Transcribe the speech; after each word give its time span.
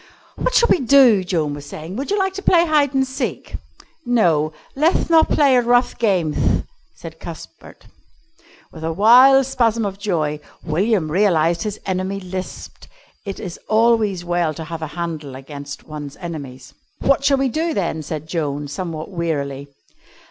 "What 0.35 0.55
shall 0.55 0.69
we 0.69 0.79
do?" 0.79 1.23
Joan 1.23 1.53
was 1.53 1.67
saying. 1.67 1.95
"Would 1.95 2.09
you 2.09 2.17
like 2.17 2.33
to 2.33 2.41
play 2.41 2.65
hide 2.65 2.95
and 2.95 3.05
seek?" 3.05 3.55
"No; 4.03 4.51
leth 4.75 5.11
not 5.11 5.29
play 5.29 5.55
at 5.55 5.65
rough 5.67 5.95
gameth," 5.99 6.65
said 6.95 7.19
Cuthbert. 7.19 7.85
With 8.71 8.83
a 8.83 8.91
wild 8.91 9.45
spasm 9.45 9.85
of 9.85 9.99
joy 9.99 10.39
William 10.63 11.11
realised 11.11 11.59
that 11.59 11.63
his 11.65 11.79
enemy 11.85 12.19
lisped. 12.19 12.87
It 13.27 13.39
is 13.39 13.59
always 13.69 14.25
well 14.25 14.55
to 14.55 14.63
have 14.63 14.81
a 14.81 14.87
handle 14.97 15.35
against 15.35 15.83
one's 15.87 16.17
enemies. 16.17 16.73
"What 17.01 17.23
shall 17.23 17.37
we 17.37 17.49
do, 17.49 17.75
then?" 17.75 18.01
said 18.01 18.27
Joan, 18.27 18.67
somewhat 18.69 19.11
wearily. 19.11 19.67